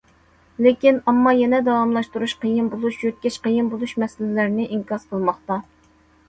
[0.67, 5.61] لېكىن ئامما يەنە داۋاملاشتۇرۇش قىيىن بولۇش، يۆتكەش قىيىن بولۇش مەسىلىلىرىنى ئىنكاس قىلماقتا.